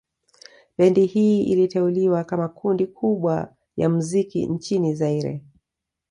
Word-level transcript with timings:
Bendi 0.77 1.05
hii 1.05 1.43
iliteuliwa 1.43 2.23
kama 2.23 2.47
kundi 2.47 2.87
kubwa 2.87 3.53
ya 3.77 3.89
muziki 3.89 4.45
nchini 4.45 4.95
Zaire 4.95 5.41